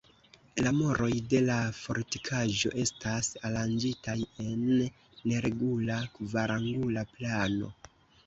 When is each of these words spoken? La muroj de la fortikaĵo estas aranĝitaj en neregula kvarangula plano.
La 0.65 0.69
muroj 0.75 1.09
de 1.33 1.39
la 1.47 1.57
fortikaĵo 1.79 2.71
estas 2.83 3.29
aranĝitaj 3.49 4.15
en 4.45 4.65
neregula 5.33 5.99
kvarangula 6.17 7.05
plano. 7.13 7.71